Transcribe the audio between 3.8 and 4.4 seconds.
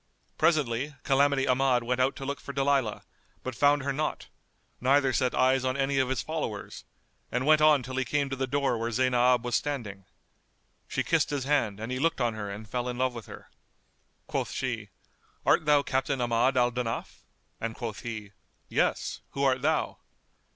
her not,